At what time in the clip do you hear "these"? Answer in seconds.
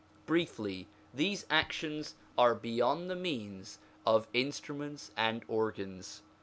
1.13-1.45